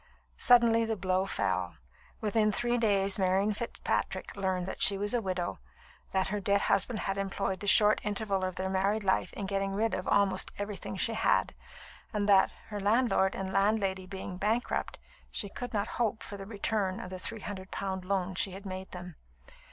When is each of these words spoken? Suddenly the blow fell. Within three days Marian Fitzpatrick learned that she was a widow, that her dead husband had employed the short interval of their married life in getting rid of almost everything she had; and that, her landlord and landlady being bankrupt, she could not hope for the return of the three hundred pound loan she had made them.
Suddenly 0.39 0.83
the 0.85 0.95
blow 0.95 1.27
fell. 1.27 1.75
Within 2.21 2.51
three 2.51 2.75
days 2.79 3.19
Marian 3.19 3.53
Fitzpatrick 3.53 4.35
learned 4.35 4.65
that 4.65 4.81
she 4.81 4.97
was 4.97 5.13
a 5.13 5.21
widow, 5.21 5.59
that 6.11 6.29
her 6.29 6.39
dead 6.39 6.61
husband 6.61 7.01
had 7.01 7.19
employed 7.19 7.59
the 7.59 7.67
short 7.67 8.01
interval 8.03 8.43
of 8.43 8.55
their 8.55 8.67
married 8.67 9.03
life 9.03 9.31
in 9.33 9.45
getting 9.45 9.73
rid 9.73 9.93
of 9.93 10.07
almost 10.07 10.53
everything 10.57 10.97
she 10.97 11.13
had; 11.13 11.53
and 12.13 12.27
that, 12.27 12.49
her 12.69 12.79
landlord 12.79 13.35
and 13.35 13.53
landlady 13.53 14.07
being 14.07 14.37
bankrupt, 14.37 14.97
she 15.29 15.49
could 15.49 15.71
not 15.71 15.87
hope 16.01 16.23
for 16.23 16.35
the 16.35 16.47
return 16.47 16.99
of 16.99 17.11
the 17.11 17.19
three 17.19 17.41
hundred 17.41 17.69
pound 17.69 18.03
loan 18.03 18.33
she 18.33 18.53
had 18.53 18.65
made 18.65 18.89
them. 18.93 19.17